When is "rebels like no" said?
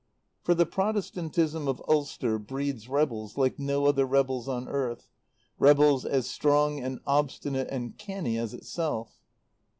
2.89-3.85